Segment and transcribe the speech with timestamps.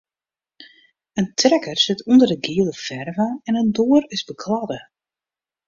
[1.19, 4.79] In trekker sit ûnder de giele ferve en in doar is bekladde.